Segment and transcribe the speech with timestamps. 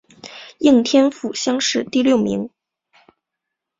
[0.57, 2.49] 应天府乡试第六名。